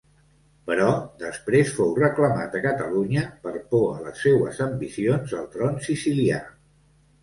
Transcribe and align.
Però, 0.69 0.87
després, 1.23 1.75
fou 1.81 1.93
reclamat 1.99 2.59
a 2.61 2.63
Catalunya 2.65 3.27
per 3.47 3.55
por 3.77 3.87
a 3.93 4.03
les 4.09 4.27
seues 4.27 4.67
ambicions 4.71 5.41
al 5.45 5.49
tron 5.57 5.83
sicilià. 5.91 6.47